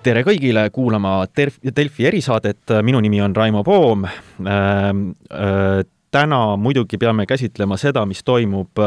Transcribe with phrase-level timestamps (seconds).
[0.00, 4.06] tere kõigile kuulama Delfi erisaadet, minu nimi on Raimo Poom.
[6.10, 8.80] täna muidugi peame käsitlema seda, mis toimub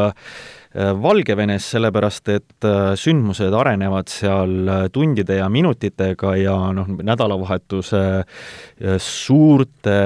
[0.74, 2.66] Valgevenes, sellepärast et
[2.98, 8.02] sündmused arenevad seal tundide ja minutitega ja noh, nädalavahetuse
[8.98, 10.00] suurte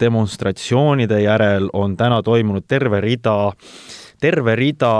[0.00, 4.92] demonstratsioonide järel on täna toimunud terve rida äh, terve rida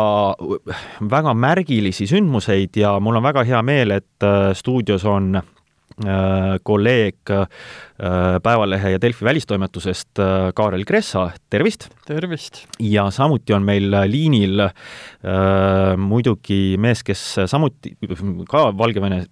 [1.13, 7.33] väga märgilisi sündmuseid ja mul on väga hea meel, et äh, stuudios on äh, kolleeg
[7.35, 7.47] äh,
[8.43, 10.23] Päevalehe ja Delfi välistoimetusest
[10.57, 11.91] Kaarel Kressa, tervist!
[12.09, 12.63] tervist!
[12.81, 14.71] ja samuti on meil liinil äh,
[16.01, 17.93] muidugi mees, kes samuti
[18.49, 19.27] ka Valgevene,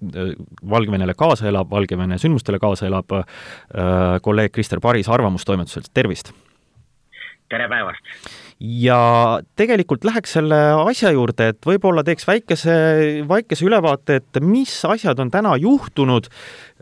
[0.68, 3.24] Valgevenele kaasa elab, Valgevene sündmustele kaasa elab äh,,
[4.22, 6.34] kolleeg Krister Paris Arvamustoimetuselt, tervist!
[7.48, 8.47] tere päevast!
[8.60, 12.74] Ja tegelikult läheks selle asja juurde, et võib-olla teeks väikese,
[13.28, 16.26] väikese ülevaate, et mis asjad on täna juhtunud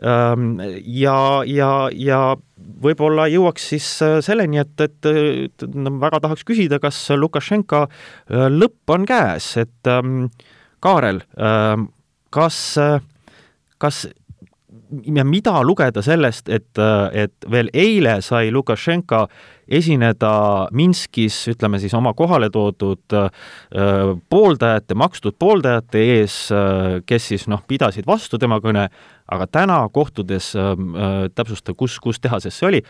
[0.01, 2.21] ähm, ja, ja, ja
[2.57, 5.09] võib-olla jõuaks siis äh, selleni, et, et,
[5.47, 10.31] et no, väga tahaks küsida, kas Lukašenka äh, lõpp on käes, et ähm,
[10.81, 11.91] Kaarel, ähm,
[12.33, 12.97] kas, äh,
[13.77, 14.07] kas
[15.13, 16.79] ja mida lugeda sellest, et,
[17.11, 19.25] et veel eile sai Lukašenka
[19.67, 20.31] esineda
[20.75, 23.29] Minskis, ütleme siis oma kohale toodud äh,
[24.29, 28.87] pooldajate, makstud pooldajate ees, äh, kes siis noh, pidasid vastu tema kõne,
[29.27, 30.73] aga täna kohtudes äh,
[31.35, 32.83] täpsusta, kus, kus tehases see oli,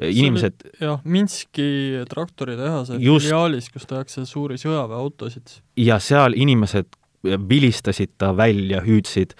[0.00, 5.60] inimesed jah, Minski traktoritehase filiaalis, kus tehakse suuri sõjaväeautosid.
[5.76, 9.34] ja seal inimesed vilistasid ta välja, hüüdsid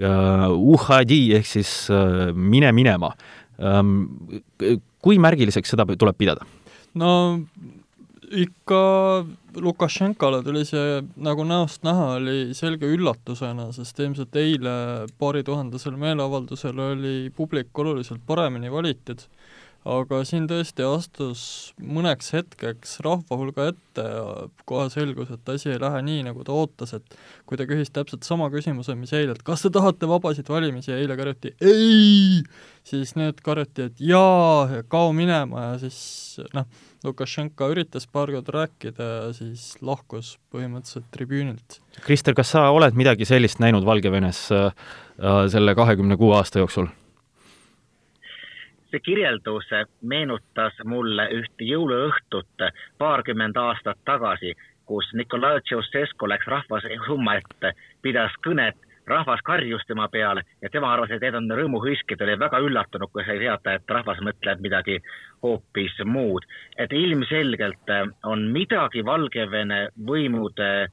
[0.00, 6.46] uh, uhadi ehk siis uh, mine minema um, kui märgiliseks seda tuleb pidada?
[6.94, 7.10] no
[8.26, 8.80] ikka
[9.56, 14.72] Lukašenkale tuli see nagu näost näha, oli selge üllatusena, sest ilmselt eile
[15.20, 19.22] paarituhandesel meeleavaldusel oli publik oluliselt paremini valitud
[19.86, 21.42] aga siin tõesti astus
[21.78, 24.24] mõneks hetkeks rahva hulga ette ja
[24.68, 27.16] kohe selgus, et asi ei lähe nii, nagu ta ootas, et
[27.46, 30.98] kui ta küsis täpselt sama küsimuse, mis eile, et kas te tahate vabasid valimisi ja
[30.98, 32.42] eile karjuti ei,
[32.86, 36.00] siis nüüd karjuti, et jaa ja kao minema ja siis
[36.56, 36.66] noh,
[37.06, 41.80] Lukašenka üritas paar korda rääkida ja siis lahkus põhimõtteliselt tribüünilt.
[42.02, 44.70] Krister, kas sa oled midagi sellist näinud Valgevenes äh,
[45.52, 46.90] selle kahekümne kuue aasta jooksul?
[48.96, 49.68] See kirjeldus
[50.02, 52.64] meenutas mulle ühte jõuluõhtut
[52.98, 54.54] paarkümmend aastat tagasi,
[54.88, 61.10] kus Nikolai Ceausescu läks rahvasumma ette, pidas kõnet, rahvas karjus tema peale ja tema arvas,
[61.10, 65.00] et need on rõõmuhõisked, oli väga üllatunud, kui sai teada, et rahvas mõtleb midagi
[65.42, 66.46] hoopis muud.
[66.78, 67.92] et ilmselgelt
[68.24, 70.88] on midagi Valgevene võimude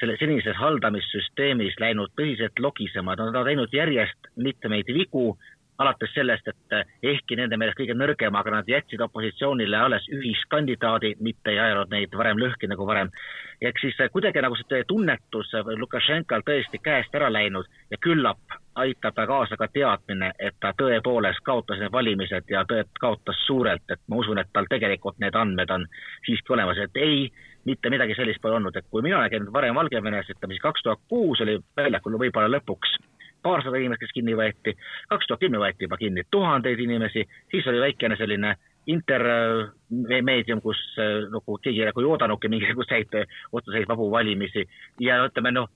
[0.00, 5.38] selle senises haldamissüsteemis läinud tõsiselt logisema, nad on teinud järjest mitmeid vigu,
[5.78, 11.14] alates sellest, et eh, ehkki nende meelest kõige nõrgem, aga nad jätsid opositsioonile alles ühiskandidaadi,
[11.24, 13.10] mitte ei ajanud neid varem lõhki nagu varem.
[13.60, 18.38] ehk siis eh, kuidagi nagu see tunnetus Lukašenkal tõesti käest ära läinud ja küllap
[18.74, 23.86] aitab ta kaasa ka teadmine, et ta tõepoolest kaotas need valimised ja tõe-, kaotas suurelt,
[23.90, 25.86] et ma usun, et tal tegelikult need andmed on
[26.26, 27.30] siiski olemas, et ei,
[27.64, 30.82] mitte midagi sellist pole olnud, et kui mina olen käinud varem Valgevenes, ütleme siis kaks
[30.82, 32.98] tuhat kuus oli väljakul võib-olla lõpuks
[33.44, 34.74] paarsada inimest, kes kinni võeti,
[35.12, 38.56] kaks tuhat kümme võeti juba kinni tuhandeid inimesi, siis oli väikene selline
[38.90, 40.80] intermeedium, kus
[41.32, 43.16] nagu keegi nagu ei oodanudki mingisuguseid
[43.52, 44.66] otseseid vabu valimisi.
[45.00, 45.70] Ja ütleme noh,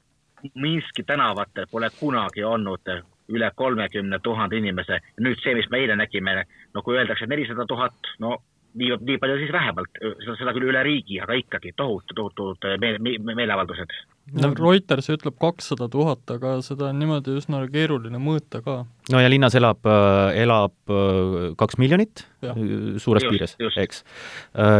[0.55, 2.87] Minski tänavatel pole kunagi olnud
[3.35, 5.01] üle kolmekümne tuhande inimese.
[5.21, 8.37] nüüd see, mis me eile nägime, no kui öeldakse nelisada tuhat, no
[8.79, 9.99] nii, nii palju siis vähemalt,
[10.39, 13.97] seda küll üle riigi, aga ikkagi tohutu, tohutud meele, meeleavaldused
[14.37, 18.77] no Reuters ütleb kakssada tuhat, aga seda on niimoodi üsna keeruline mõõta ka.
[19.13, 22.53] no ja linnas elab, äh, elab äh, kaks miljonit ja.
[22.53, 24.03] Äh, suures just, piires, eks.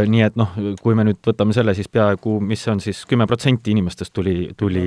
[0.09, 3.29] Nii et noh, kui me nüüd võtame selle, siis peaaegu, mis see on siis, kümme
[3.31, 4.85] protsenti inimestest tuli, tuli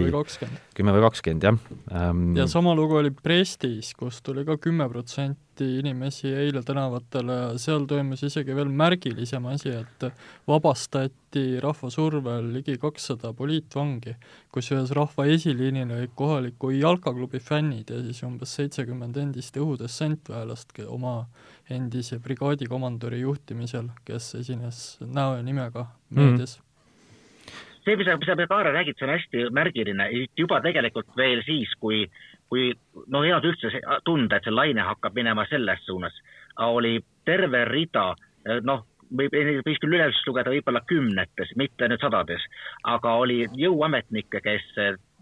[0.77, 1.57] kümme või kakskümmend, jah
[1.97, 2.35] ähm....
[2.37, 7.87] ja sama lugu oli Prestis, kus tuli ka kümme protsenti inimesi eile tänavatele ja seal
[7.89, 10.07] toimus isegi veel märgilisem asi, et
[10.49, 11.20] vabastati
[11.63, 14.15] rahva survel ligi kakssada poliitvangi
[14.53, 21.25] kusjuures rahva esiliinil olid kohaliku jalkaklubi fännid ja siis umbes seitsekümmend endist õhudessantväelast oma
[21.69, 26.19] endise brigaadikomandöri juhtimisel, kes esines näo ja nimega mhm.
[26.19, 26.67] meedias mm.
[27.85, 31.71] see, mis sa, mis sa, Kaare räägid, see on hästi märgiline, juba tegelikult veel siis,
[31.79, 32.03] kui,
[32.49, 32.73] kui
[33.07, 36.17] no ei olnud üldse tunda, et see laine hakkab minema selles suunas,
[36.61, 38.11] oli terve rida
[38.63, 38.85] noh,
[39.17, 39.35] võib,
[39.65, 42.43] võis küll üles lugeda võib-olla kümnetes, mitte nüüd sadades,
[42.87, 44.67] aga oli jõuametnikke, kes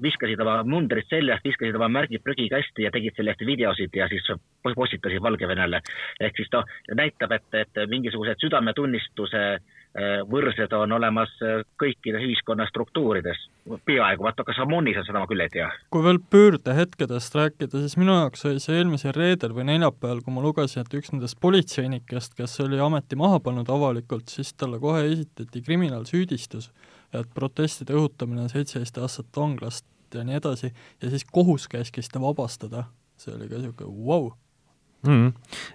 [0.01, 4.25] viskasid oma mundrid seljast, viskasid oma märgid prügikasti ja tegid sellest videosid ja siis
[4.63, 5.81] postitasid Valgevenele.
[6.19, 6.63] ehk siis ta
[6.95, 9.78] näitab, et, et mingisugused südametunnistuse äh,
[10.29, 13.39] võrsed on olemas äh, kõikides ühiskonna struktuurides,
[13.89, 15.69] peaaegu, vaata kas Ammonis on seda ma küll ei tea.
[15.89, 20.45] kui veel pöördehetkedest rääkida, siis minu jaoks oli see eelmisel reedel või neljapäeval, kui ma
[20.45, 25.65] lugesin, et üks nendest politseinikest, kes oli ameti maha pannud avalikult, siis talle kohe esitati
[25.65, 26.69] kriminaalsüüdistus
[27.13, 30.71] et protestide õhutamine seitseteist aastat vanglast ja nii edasi,
[31.01, 32.85] ja siis kohus käskis ta vabastada.
[33.19, 34.29] see oli ka niisugune vau wow.
[35.07, 35.29] Mm.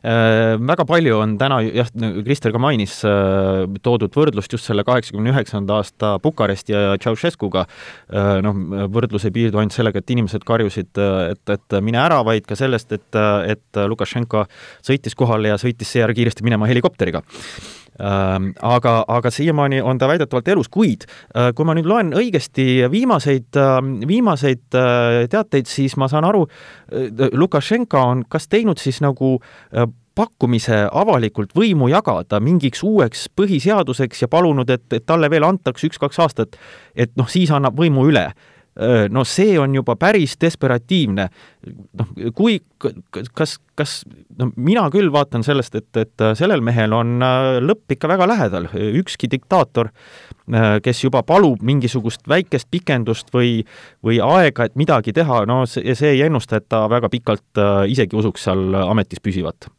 [0.05, 1.89] Äh, väga palju on täna, jah,
[2.27, 8.43] Krister ka mainis äh,, toodud võrdlust just selle kaheksakümne üheksanda aasta Bukaresti ja Ceausescuga äh,.
[8.45, 8.59] noh,
[8.93, 12.59] võrdlus ei piirdu ainult sellega, et inimesed karjusid, äh, et, et mine ära, vaid ka
[12.59, 14.45] sellest, et, et Lukašenko
[14.85, 20.49] sõitis kohale ja sõitis seejärel kiiresti minema helikopteriga Ähm, aga, aga siiamaani on ta väidetavalt
[20.49, 26.09] elus, kuid äh, kui ma nüüd loen õigesti viimaseid, ähm, viimaseid äh, teateid, siis ma
[26.11, 26.47] saan aru,
[26.91, 29.37] äh, Lukašenka on kas teinud siis nagu
[30.15, 36.21] pakkumise avalikult võimu jagada mingiks uueks põhiseaduseks ja palunud, et, et talle veel antaks üks-kaks
[36.23, 36.59] aastat,
[36.95, 38.29] et noh, siis annab võimu üle
[39.11, 41.29] no see on juba päris desperatiivne.
[41.99, 42.59] noh, kui,
[43.35, 43.93] kas, kas,
[44.39, 47.23] no mina küll vaatan sellest, et, et sellel mehel on
[47.63, 49.93] lõpp ikka väga lähedal, ükski diktaator,
[50.83, 53.63] kes juba palub mingisugust väikest pikendust või,
[54.05, 58.19] või aega, et midagi teha, no see, see ei ennusta, et ta väga pikalt isegi
[58.19, 59.71] usuks seal ametis püsivat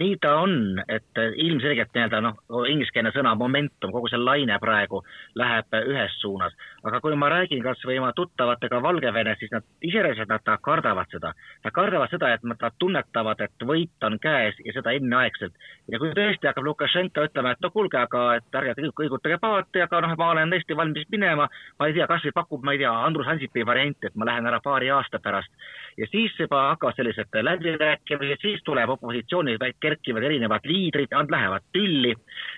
[0.00, 5.02] nii ta on, et ilmselgelt nii-öelda noh, ingliskeelne sõna momentum, kogu see laine praegu
[5.36, 6.54] läheb ühes suunas.
[6.82, 11.32] aga kui ma räägin kas või oma tuttavatega Valgevenes, siis nad iseenesest nad kardavad seda.
[11.64, 15.52] Nad kardavad seda, et nad tunnetavad, et võit on käes ja seda enneaegselt.
[15.92, 20.00] ja kui tõesti hakkab Lukašenka ütlema, et no kuulge, aga et ärge kõigutage paati, aga
[20.00, 21.48] noh, ma olen tõesti valmis minema,
[21.78, 24.46] ma ei tea, kas või pakub, ma ei tea, Andrus Ansipi varianti, et ma lähen
[24.46, 25.52] ära paari aasta pärast.
[25.96, 32.14] Ja siis juba hakkavad sellised läbirääkimised, siis tuleb opositsioonil kerkivad erinevad liidrid, nad lähevad tülli.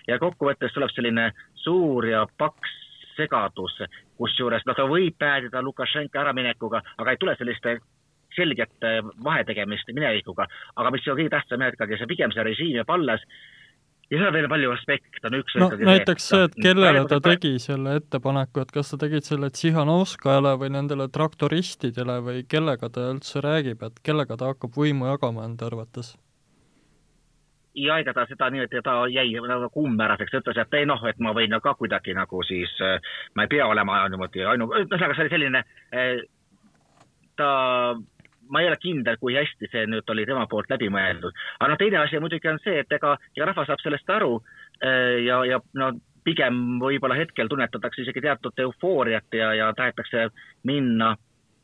[0.08, 1.30] Ja kokkuvõttes tuleb selline
[1.64, 2.78] suur ja paks
[3.16, 3.78] segadus,
[4.18, 7.78] kusjuures noh, ta võib päädida Lukašenka äraminekuga, aga ei tule selliste
[8.34, 8.86] selget
[9.24, 10.46] vahetegemist minevikuga,
[10.76, 13.22] aga mis on kõige tähtsam jah, ikkagi see pigem see režiim jääb alles
[14.10, 17.54] ja seal on veel palju aspekte, on üks no näiteks see, et kellele ta tegi
[17.62, 23.44] selle ettepaneku, et kas sa tegid selle Tsihhanovskajale või nendele traktoristidele või kellega ta üldse
[23.44, 26.14] räägib, et kellega ta hakkab võimu jagama enda arvates?
[27.74, 31.18] ja ega ta seda nii, et ta jäi nagu kummäraseks, ütles, et ei noh, et
[31.18, 32.70] ma võin ka kuidagi nagu siis,
[33.34, 36.22] ma ei pea olema niimoodi ainu-, ühesõnaga see oli selline, eh,
[37.36, 37.48] ta,
[38.50, 41.36] ma ei ole kindel, kui hästi see nüüd oli tema poolt läbi mõeldud.
[41.58, 44.38] aga noh, teine asi muidugi on see, et ega, ega rahvas saab sellest aru
[44.80, 45.92] eh, ja, ja no
[46.24, 50.28] pigem võib-olla hetkel tunnetatakse isegi teatud eufooriat ja, ja tahetakse
[50.64, 51.14] minna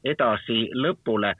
[0.04, 1.34] edasi lõpule.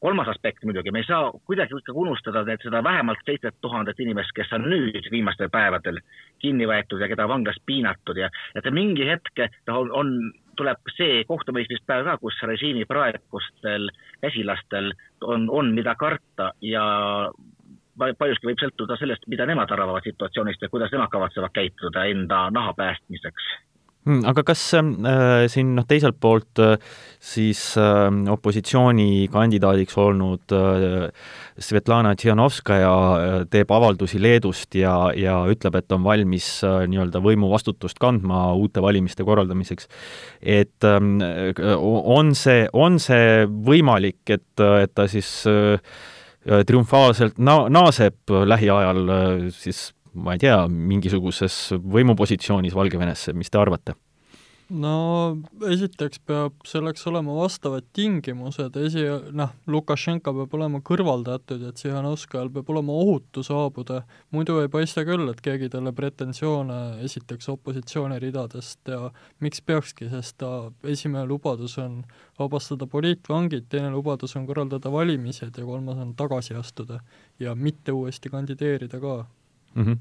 [0.00, 4.34] kolmas aspekt muidugi, me ei saa kuidagi ikkagi unustada need seda vähemalt seitset tuhandet inimest,
[4.34, 6.00] kes on nüüd viimastel päevadel
[6.42, 10.14] kinni võetud ja keda vanglas piinatud ja et mingi hetk noh, on, on,
[10.58, 13.88] tuleb see kohtumõistmispäev ka, kus režiimi praegustel
[14.24, 16.84] käsilastel on, on mida karta ja
[17.98, 22.74] paljuski võib sõltuda sellest, mida nemad arvavad situatsioonist ja kuidas nemad kavatsevad käituda enda naha
[22.78, 23.48] päästmiseks
[24.28, 26.76] aga kas äh, siin noh, teiselt poolt äh,
[27.20, 31.08] siis äh, opositsioonikandidaadiks olnud äh,
[31.58, 38.00] Svetlana Tšihhanovskaja äh, teeb avaldusi Leedust ja, ja ütleb, et on valmis äh, nii-öelda võimuvastutust
[38.02, 39.88] kandma uute valimiste korraldamiseks.
[40.42, 45.78] et äh, on see, on see võimalik, et, et ta siis äh,
[46.66, 53.94] triumfaalselt na-, naaseb lähiajal äh, siis ma ei tea, mingisuguses võimupositsioonis Valgevenesse, mis te arvate?
[54.68, 54.92] No
[55.64, 59.06] esiteks peab selleks olema vastavad tingimused, esi-,
[59.36, 64.02] noh, Lukašenka peab olema kõrvaldatud ja Tsihhanovskajal peab olema ohutu saabuda,
[64.34, 69.08] muidu ei paista küll, et keegi talle pretensioone esitaks opositsiooni ridadest ja
[69.44, 70.50] miks peakski, sest ta
[70.84, 72.02] esimene lubadus on
[72.38, 77.00] vabastada poliitvangid, teine lubadus on korraldada valimised ja kolmas on tagasi astuda
[77.40, 79.14] ja mitte uuesti kandideerida ka
[79.74, 79.84] mm.
[79.84, 79.98] -hmm.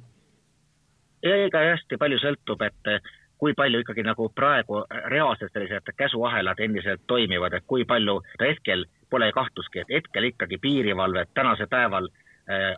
[1.24, 3.00] ega hästi palju sõltub, et
[3.38, 9.32] kui palju ikkagi nagu praegu reaalselt sellised käsuahelad endiselt toimivad, et kui palju, hetkel pole
[9.32, 12.27] kahtlustki, et hetkel ikkagi piirivalve tänasel päeval Äh,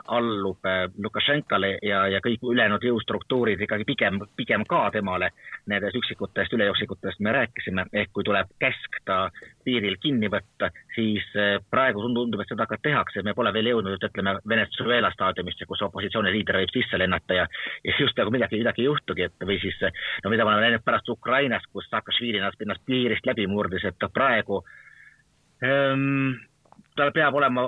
[0.05, 5.29] allub äh, Lukašenkale ja, ja kõik ülejäänud jõustruktuurid ikkagi pigem, pigem ka temale.
[5.69, 9.19] Nendest üksikutest ülejooksjatest me rääkisime, ehk kui tuleb käsk ta
[9.65, 14.01] piiril kinni võtta, siis äh, praegu tundub, et seda ka tehakse, me pole veel jõudnud,
[14.09, 17.45] ütleme, Venezuela staadiumisse, kus opositsiooniliider võib sisse lennata ja,
[17.85, 19.77] ja just nagu midagi, midagi ei juhtugi, et või siis
[20.23, 24.09] no mida me oleme näinud pärast Ukrainas, kus Saakašvili ennast, ennast piirist läbi murdis, et
[24.13, 24.63] praegu
[25.61, 26.39] ähm,
[26.97, 27.67] tal peab olema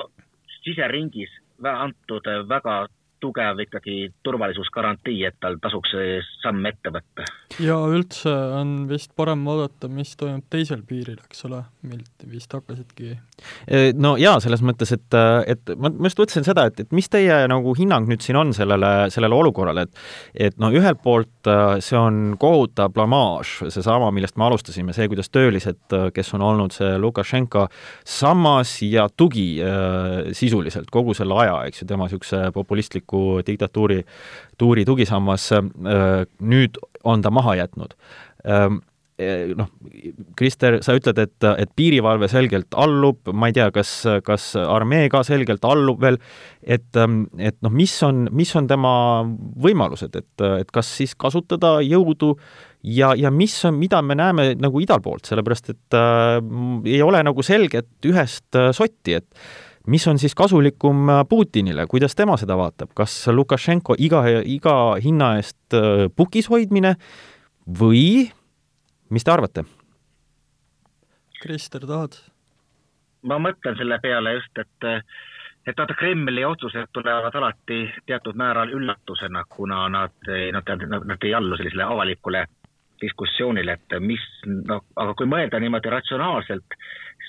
[0.61, 2.87] siseringis antud väga
[3.21, 5.93] tugev ikkagi turvalisusgarantii, et tal tasuks
[6.41, 7.25] samm ette võtta.
[7.61, 13.11] ja üldse on vist parem vaadata, mis toimub teisel piiril, eks ole, milt vist hakkasidki
[13.11, 15.17] e, no jaa, selles mõttes, et,
[15.51, 18.53] et ma, ma just mõtlesin seda, et, et mis teie nagu hinnang nüüd siin on
[18.57, 24.39] sellele, sellele olukorrale, et et no ühelt poolt e, see on kohutav blamaaž, seesama, millest
[24.39, 25.81] me alustasime, see, kuidas töölised,
[26.15, 27.67] kes on olnud see Lukašenka
[28.07, 29.47] sammas ja tugi
[30.37, 34.03] sisuliselt kogu selle aja, eks ju, tema niisuguse populistliku Ameeriku diktatuuri
[34.57, 37.95] tuuri tugisammas, äh, nüüd on ta maha jätnud.
[38.45, 38.81] Ähm,
[39.19, 39.67] äh, noh,
[40.35, 45.23] Krister, sa ütled, et, et piirivalve selgelt allub, ma ei tea, kas, kas armee ka
[45.23, 46.19] selgelt allub veel,
[46.63, 48.93] et, ähm, et noh, mis on, mis on tema
[49.61, 52.35] võimalused, et, et kas siis kasutada jõudu
[52.83, 56.37] ja, ja mis on, mida me näeme nagu idalt poolt, sellepärast et äh,
[56.85, 62.15] ei ole nagu selget ühest äh, sotti, et mis on siis kasulikum äh, Putinile, kuidas
[62.15, 66.95] tema seda vaatab, kas Lukašenko iga, iga hinna eest äh, pukis hoidmine
[67.79, 68.29] või
[69.09, 69.65] mis te arvate?
[71.41, 72.19] Krister, tahad?
[73.21, 74.87] ma mõtlen selle peale just, et
[75.67, 81.35] et vaata, Kremli otsused tulevad alati teatud määral üllatusena, kuna nad, nad, nad, nad ei
[81.37, 82.45] allu sellisele avalikule
[83.01, 86.77] diskussioonile, et mis, noh, aga kui mõelda niimoodi ratsionaalselt,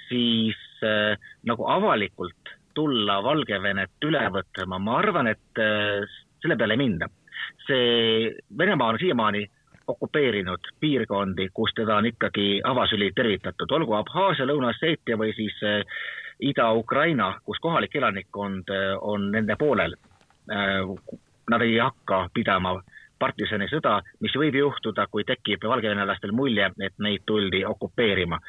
[0.09, 6.04] siis nagu avalikult tulla Valgevenet üle võtma, ma arvan, et äh,
[6.42, 7.08] selle peale ei minda.
[7.66, 9.42] see Venemaa on siiamaani
[9.86, 15.82] okupeerinud piirkondi, kus teda on ikkagi avasüli tervitatud, olgu Abhaasia, Lõuna-Osseetia või siis äh,
[16.42, 18.70] Ida-Ukraina, kus kohalik elanikkond
[19.00, 19.92] on nende poolel.
[21.50, 22.72] Nad ei hakka pidama
[23.22, 28.40] partisanisõda, mis võib juhtuda, kui tekib valgevenelastel mulje, et neid tuldi okupeerima.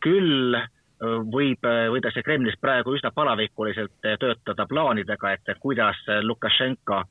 [0.00, 0.64] küll äh,
[1.02, 7.02] võib, võidakse Kremlis praegu üsna palavikuliselt töötada plaanidega, et kuidas Lukašenka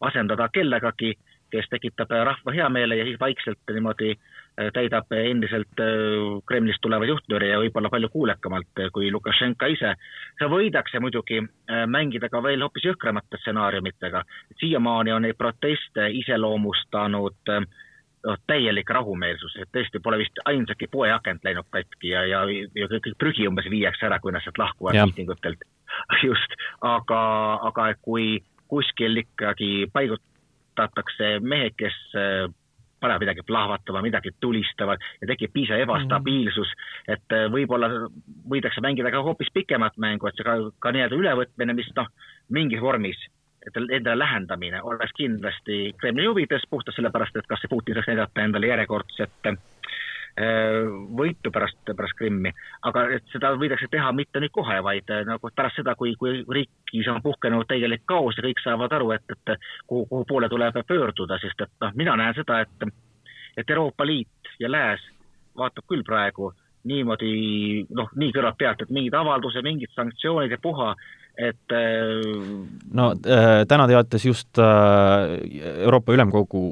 [0.00, 1.14] asendada kellegagi,
[1.50, 7.50] kes tekitab rahva heameele ja siis vaikselt niimoodi äh, täidab endiselt äh, Kremlist tulevaid juhtnööre
[7.50, 9.94] ja võib-olla palju kuulekamalt äh, kui Lukašenka ise.
[10.38, 11.42] seda võidakse muidugi
[11.90, 14.22] mängida ka veel hoopis jõhkramate stsenaariumitega.
[14.60, 17.66] siiamaani on neid proteste iseloomustanud äh,
[18.26, 22.44] noh, täielik rahumeelsus, et tõesti pole vist ainsatki poeakent läinud katki ja, ja,
[22.76, 25.64] ja kõik prügi umbes viiakse ära, kui nad sealt lahkuvad miitingutelt.
[26.28, 27.20] just, aga,
[27.70, 28.38] aga kui
[28.70, 32.46] kuskil ikkagi paigutatakse mehed, kes äh,
[33.00, 37.12] panevad midagi plahvatama, midagi tulistavad ja tekib piisav ebastabiilsus mm, -hmm.
[37.14, 37.88] et äh, võib-olla
[38.50, 42.08] võidakse mängida ka hoopis pikemat mängu, et see ka, ka nii-öelda ülevõtmine, mis noh,
[42.48, 43.18] mingis vormis
[43.66, 48.44] et endale lähendamine oleks kindlasti Kremli huvides, puhtalt sellepärast, et kas see Putin saaks näidata
[48.44, 49.58] endale järjekordset äh,
[51.16, 52.52] võitu pärast, pärast Krimmi.
[52.88, 56.40] aga et seda võidakse teha mitte nüüd kohe, vaid äh, nagu pärast seda, kui, kui
[56.48, 59.54] riigis on puhkenud täielik kaos ja kõik saavad aru, et, et
[59.86, 62.90] kuhu, kuhu poole tuleb pöörduda, sest et noh, mina näen seda, et,
[63.56, 65.04] et Euroopa Liit ja Lääs
[65.56, 66.54] vaatab küll praegu
[66.88, 70.94] niimoodi noh, nii kõrvalt pealt, et mingid avaldused, mingid sanktsioonid ja puha,
[71.38, 72.20] et äh,
[72.92, 76.62] no äh, täna teatas just äh, Euroopa Ülemkogu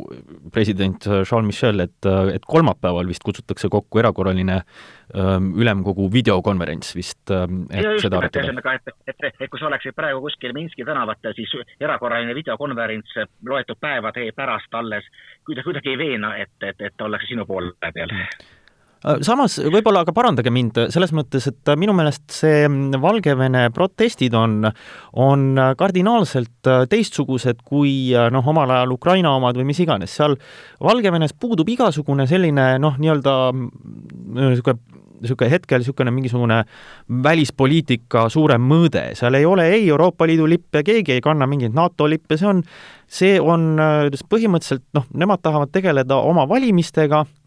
[0.53, 7.65] president Charles Michel, et, et kolmapäeval vist kutsutakse kokku erakorraline ähm, ülemkogu videokonverents vist, ähm,
[7.71, 8.45] et ja seda arutada.
[8.45, 13.19] ühesõnaga, et, et, et, et kui sa oleksid praegu kuskil Minski tänavatel, siis erakorraline videokonverents
[13.49, 15.09] loetud päevade pärast alles
[15.47, 18.49] kuidagi, kuidagi ei veena, et, et, et ollakse sinu poole peal Äh,
[19.23, 22.67] samas võib-olla aga parandage mind selles mõttes, et minu meelest see
[22.99, 24.67] Valgevene protestid on,
[25.23, 25.47] on
[25.79, 30.37] kardinaalselt äh, teistsugused kui äh, noh, omal ajal Ukraina omad või mis iganes, seal
[30.83, 34.81] Valgevenes puudub igasugune selline noh, nii-öelda niisugune
[35.19, 36.59] niisugune hetkel niisugune mingisugune
[37.25, 42.07] välispoliitika suurem mõõde, seal ei ole ei Euroopa Liidu lippe, keegi ei kanna mingeid NATO
[42.07, 42.63] lippe, see on,
[43.07, 43.67] see on
[44.31, 47.38] põhimõtteliselt noh, nemad tahavad tegeleda oma valimistega Äh,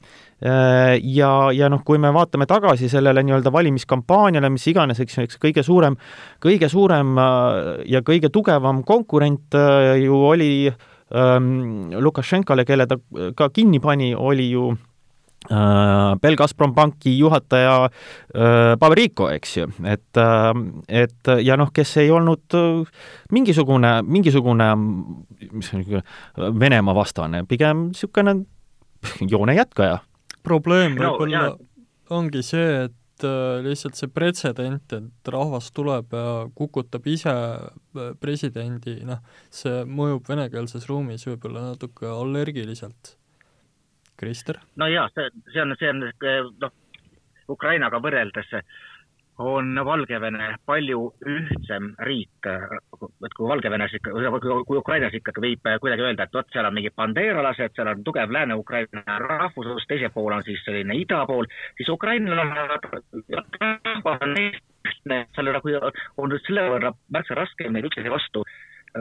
[0.41, 5.41] ja, ja noh, kui me vaatame tagasi sellele nii-öelda valimiskampaaniale, mis iganes, eks ju, eks
[5.41, 5.97] kõige suurem,
[6.41, 7.59] kõige suurem äh,
[7.93, 12.97] ja kõige tugevam konkurent äh, ju oli ähm, Lukašenkale, kelle ta
[13.37, 14.71] ka kinni pani, oli ju
[15.49, 17.89] Äh, Belgazprom panki juhataja
[18.35, 20.51] äh, Pavel Riiko, eks ju, et, äh,
[21.01, 22.53] et ja noh, kes ei olnud
[23.33, 25.71] mingisugune, mingisugune mis
[26.37, 28.35] Venemaa vastane, pigem niisugune
[29.33, 29.97] joone jätkaja.
[30.43, 31.57] Probleem võib-olla no,
[32.17, 32.97] ongi see, et
[33.65, 37.33] lihtsalt see pretsedent, et rahvas tuleb ja kukutab ise
[38.21, 39.21] presidendi, noh,
[39.53, 43.15] see mõjub venekeelses ruumis võib-olla natuke allergiliselt
[44.17, 44.61] Krister?
[44.77, 46.05] no jaa, see, see on, see on
[46.61, 46.73] noh,
[47.51, 48.49] Ukrainaga võrreldes
[49.39, 54.13] on Valgevene palju ühtsem riik, et kui Valgevenes ikka,
[54.67, 58.33] kui Ukrainas ikkagi võib kuidagi öelda, et vot seal on mingid bandeeralased, seal on tugev
[58.33, 61.47] Lääne-Ukraina rahvuslus, teisel pool on siis selline ida pool,
[61.77, 65.77] siis Ukrainal on rahvas on eestne, seal nagu
[66.17, 68.45] on selle võrra märksa raskem neid üksteise vastu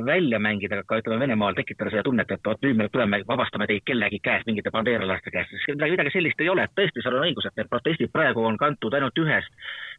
[0.06, 3.82] välja mängida, ka ütleme Venemaal tekitada seda tunnet, et vot nüüd me tuleme, vabastame teid
[3.87, 7.49] kellegi käest, mingite bandeeralaste käest, midagi, midagi sellist ei ole, et tõesti, seal on õigus,
[7.49, 9.50] et need protestid praegu on kantud ainult ühest.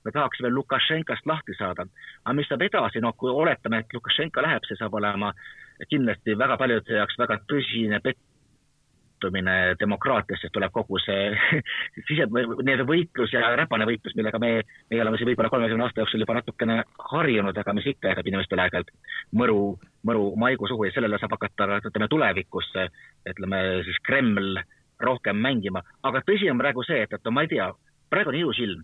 [0.05, 1.86] Me tahaksime Lukašenkast lahti saada.
[2.25, 5.34] aga mis saab edasi, noh, kui oletame, et Lukašenka läheb, see saab olema
[5.89, 8.27] kindlasti väga paljude jaoks väga tõsine pett-,
[9.22, 11.29] suhtumine demokraatiasse tuleb kogu see
[12.08, 14.51] sise, nii-öelda võitlus ja räpane võitlus, millega me,
[14.89, 16.81] meie oleme siin võib-olla kolmekümne aasta jooksul juba natukene
[17.12, 18.91] harjunud, aga mis ikka jätab inimestele aeg-ajalt
[19.38, 19.77] mõru,
[20.08, 22.72] mõru maigu suhu ja sellele saab hakata, ütleme, tulevikus
[23.29, 24.58] ütleme siis Kreml
[25.01, 27.72] rohkem mängima, aga tõsi on praegu see, et, et ma ei tea,
[28.10, 28.84] praegu on ilus ilm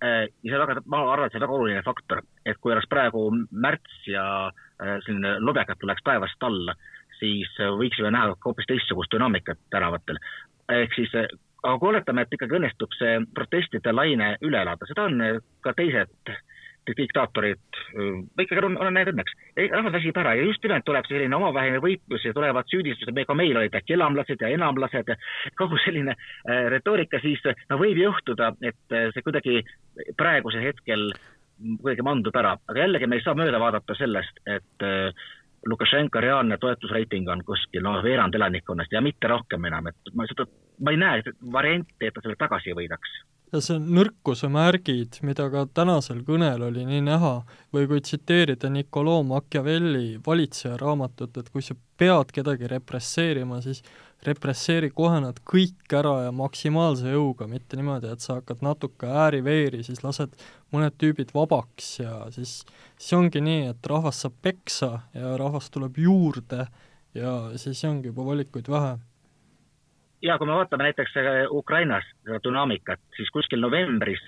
[0.00, 2.88] ja see on väga, ma arvan, et see on väga oluline faktor, et kui oleks
[2.88, 6.74] praegu märts ja äh, selline lobekad tuleks taevast alla,
[7.18, 10.18] siis äh, võiksime näha hoopis teistsugust dünaamikat tänavatel.
[10.70, 11.12] ehk siis,
[11.62, 16.32] aga kui oletame, et ikkagi õnnestub see protestide laine üle elada, seda on ka teised
[16.98, 17.80] diktaatorid,
[18.44, 19.34] ikkagi on, on näinud õnneks.
[19.70, 23.56] rahvas väsib ära ja just nimelt tuleb selline omavaheline võitlus ja tulevad süüdistused, ka meil
[23.56, 25.18] olid äkki elamlased ja enamlased ja
[25.58, 29.60] kogu selline äh, retoorika, siis no võib juhtuda, et see kuidagi
[30.18, 31.10] praegusel hetkel
[31.80, 35.28] kuidagi mandub ära, aga jällegi me ei saa mööda vaadata sellest, et äh,
[35.66, 40.46] Lukašenka reaalne toetusreiting on kuskil noh, veerand elanikkonnast ja mitte rohkem enam, et ma seda,
[40.80, 43.18] ma ei näe varianti, et ta selle tagasi võidaks.
[43.50, 47.32] Ja see nõrkuse märgid, mida ka tänasel kõnel oli nii näha,
[47.74, 53.82] või kui tsiteerida Nicolò Machiavelli valitseja raamatut, et kui sa pead kedagi represseerima, siis
[54.26, 59.82] represseeri kohe nad kõik ära ja maksimaalse jõuga, mitte niimoodi, et sa hakkad natuke ääri-veeri,
[59.86, 60.36] siis lased
[60.74, 62.60] mõned tüübid vabaks ja siis,
[63.00, 66.66] siis ongi nii, et rahvas saab peksa ja rahvast tuleb juurde
[67.16, 68.98] ja siis ongi juba valikuid vähe.
[70.22, 74.22] Ja kui me vaatame näiteks äh, Ukrainas seda dünaamikat, siis kuskil novembris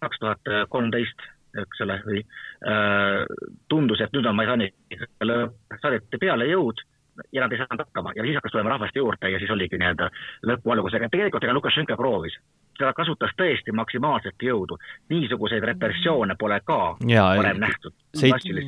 [0.00, 1.26] kaks tuhat kolmteist
[1.62, 3.22] eks ole, või äh,
[3.68, 4.68] tundus, et nüüd on Maidani
[5.80, 6.82] saadeti peale jõud
[7.32, 8.12] ja nad ei saanud hakkama.
[8.16, 10.10] Ja siis hakkas tulema rahvast juurde ja siis oligi nii-öelda
[10.50, 12.36] lõpu algusega, tegelikult ega Lukašenka proovis,
[12.78, 14.78] ta kasutas tõesti maksimaalset jõudu,
[15.12, 17.96] niisuguseid repressioone pole ka ja, varem nähtud.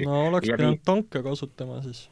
[0.04, 2.08] no oleks pidanud tanke kasutama siis.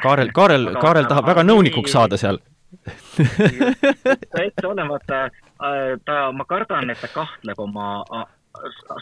[0.00, 2.38] Kaarel, Kaarel, Kaarel tahab väga nõunikuks saada seal
[4.46, 7.90] ette olemata, äh, ta, ma kardan, et ta kahtleb oma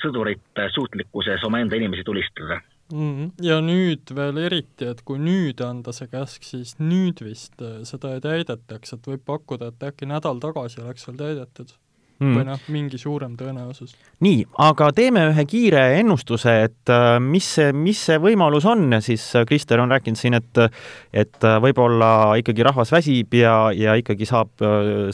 [0.03, 2.61] sõdurite suutlikkuses omaenda inimesi tulistada.
[2.93, 3.31] -hmm.
[3.43, 8.15] ja nüüd veel eriti, et kui nüüd anda see käsk, siis nüüd vist äh, seda
[8.15, 11.77] ei täidetaks, et võib pakkuda, et äkki nädal tagasi oleks veel täidetud
[12.21, 12.35] mm.
[12.37, 13.95] või noh, mingi suurem tõenäosus.
[14.25, 19.25] nii, aga teeme ühe kiire ennustuse, et äh, mis see, mis see võimalus on, siis
[19.39, 20.63] äh, Krister on rääkinud siin, et
[21.13, 24.51] et võib-olla ikkagi rahvas väsib ja, ja ikkagi saab,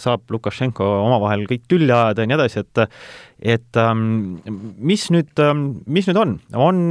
[0.00, 2.84] saab Lukašenko omavahel kõik tülli ajada ja nii edasi, et
[3.54, 4.40] et ähm,
[4.78, 6.82] mis nüüd, ähm, mis nüüd on, on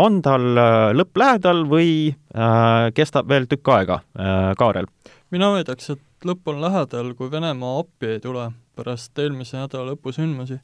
[0.00, 4.88] on tal äh, lõpp lähedal või äh, kestab veel tükk aega äh,, Kaarel?
[5.34, 10.12] mina väidaks, et lõpp on lähedal, kui Venemaa appi ei tule pärast eelmise nädala lõpu
[10.14, 10.58] sündmusi,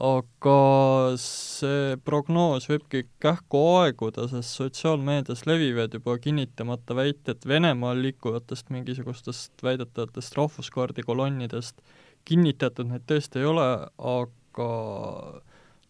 [0.00, 0.56] aga
[1.20, 10.38] see prognoos võibki kähku aeguda, sest sotsiaalmeedias levivad juba kinnitamata väited Venemaal liikuvatest mingisugustest väidetavatest
[10.38, 11.82] rahvuskaardi kolonnidest,
[12.24, 13.68] kinnitatud need tõesti ei ole,
[14.16, 14.70] aga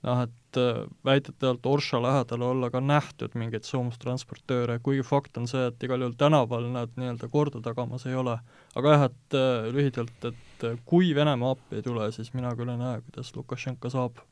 [0.03, 5.67] noh, et äh, väidetavalt Orša lähedal olla ka nähtud mingeid soomustransportööre, kuigi fakt on see,
[5.71, 8.39] et igal juhul tänaval nad nii-öelda korda tagamas ei ole.
[8.77, 12.73] aga jah, et äh, lühidalt, et äh, kui Venemaa appi ei tule, siis mina küll
[12.73, 14.23] ei näe, kuidas Lukašenka saab.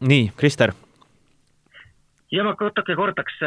[0.00, 0.72] nii, Krister?
[2.30, 3.40] ja ma natuke kordaks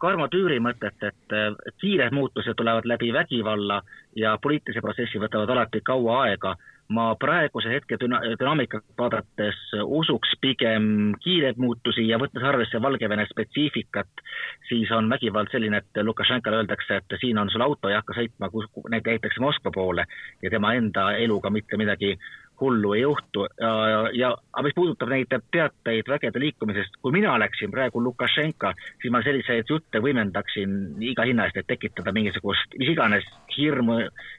[0.00, 1.34] Karmo Tüüri mõtet, et
[1.80, 3.82] kiired muutused tulevad läbi vägivalla
[4.16, 6.54] ja poliitilise protsessi võtavad alati kaua aega
[6.88, 14.22] ma praeguse hetke düna-, dünaamikat vaadates usuks pigem kiireid muutusi ja võttes arvesse Valgevene spetsiifikat,
[14.68, 18.50] siis on vägivald selline, et Lukašenkale öeldakse, et siin on sul auto, ei hakka sõitma
[18.54, 20.06] kus, näiteks Moskva poole
[20.42, 22.14] ja tema enda eluga mitte midagi
[22.60, 23.46] hullu ei juhtu.
[23.60, 28.72] Ja, ja, ja aga mis puudutab neid teateid vägede liikumisest, kui mina oleksin praegu Lukašenka,
[29.02, 33.98] siis ma selliseid jutte võimendaksin iga hinna eest, et tekitada mingisugust mis iganes hirmu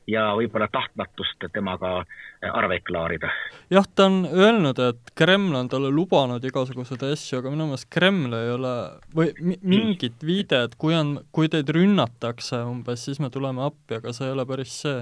[0.09, 2.01] ja võib-olla tahtmatust temaga
[2.41, 3.29] arveid klaarida.
[3.73, 8.35] jah, ta on öelnud, et Kreml on talle lubanud igasuguseid asju, aga minu meelest Kreml
[8.37, 8.73] ei ole
[9.15, 14.29] või mingit viidet, kui on, kui teid rünnatakse umbes, siis me tuleme appi, aga see
[14.29, 15.01] ei ole päris see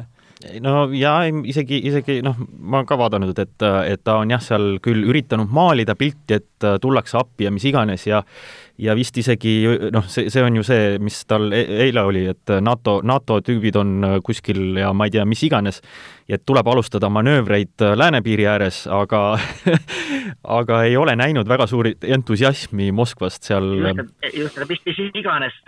[0.62, 1.16] no ja
[1.48, 5.96] isegi, isegi noh, ma ka vaadanud, et, et ta on jah, seal küll üritanud maalida
[6.00, 8.24] pilti, et tullakse appi ja mis iganes ja
[8.82, 9.54] ja vist isegi
[9.94, 13.78] noh, see, see on ju see, mis tal e eile oli, et NATO, NATO tüübid
[13.80, 15.80] on kuskil ja ma ei tea, mis iganes,
[16.28, 19.24] et tuleb alustada manöövreid läänepiiri ääres, aga
[20.60, 23.72] aga ei ole näinud väga suuri entusiasmi Moskvast seal.
[24.34, 25.64] just, just, mis iganes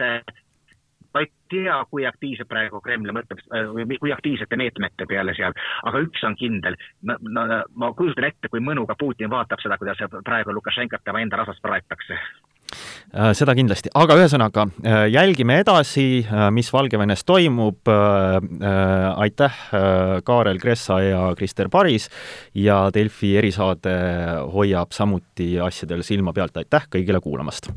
[1.17, 3.41] ma ei tea, kui aktiivselt praegu Kreml mõtleb
[3.73, 5.55] või kui aktiivsete meetmete peale seal,
[5.89, 6.77] aga üks on kindel,
[7.09, 11.41] no, no ma kujutan ette, kui mõnuga Putin vaatab seda, kuidas praegu Lukašenkat tema enda
[11.41, 12.19] rahvast praetakse.
[13.15, 17.87] Äh, seda kindlasti, aga ühesõnaga äh, jälgime edasi, äh, mis Valgevenes toimub.
[19.17, 19.55] aitäh,
[20.23, 22.09] Kaarel Kressa ja Krister Paris.
[22.53, 23.95] Ja Delfi erisaade
[24.53, 27.71] hoiab samuti asjadel silma pealt, aitäh kõigile kuulamast!